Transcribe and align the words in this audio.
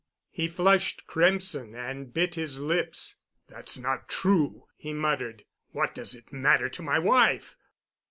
He 0.31 0.47
flushed 0.47 1.05
crimson 1.05 1.75
and 1.75 2.11
bit 2.11 2.33
his 2.33 2.57
lips. 2.57 3.17
"That's 3.49 3.77
not 3.77 4.09
true," 4.09 4.65
he 4.75 4.93
muttered. 4.93 5.45
"What 5.73 5.93
does 5.93 6.15
it 6.15 6.33
matter 6.33 6.69
to 6.69 6.81
my 6.81 6.97
wife? 6.97 7.55